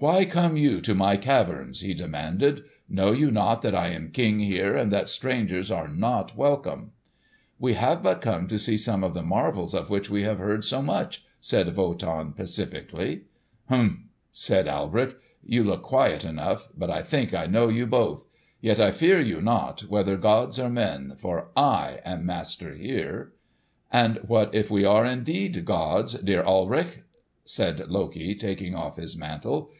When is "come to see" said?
8.20-8.76